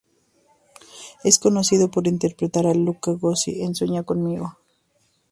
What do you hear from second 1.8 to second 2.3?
por